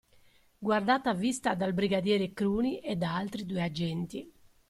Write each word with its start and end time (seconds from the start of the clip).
Guardata 0.57 1.11
a 1.11 1.13
vista 1.13 1.53
dal 1.53 1.73
brigadiere 1.75 2.33
Cruni 2.33 2.79
e 2.79 2.95
da 2.95 3.13
altri 3.15 3.45
due 3.45 3.61
agenti. 3.61 4.31